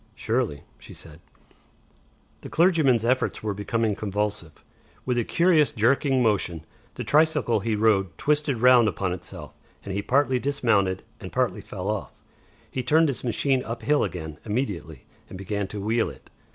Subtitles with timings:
[0.15, 1.19] "Surely," she said.
[2.41, 4.63] The clergyman's efforts were becoming convulsive.
[5.05, 9.53] With a curious jerking motion, the tricycle he rode twisted round upon itself,
[9.83, 12.11] and he partly dismounted and partly fell off.
[12.71, 16.31] He turned his machine up hill again immediately and began to wheel it.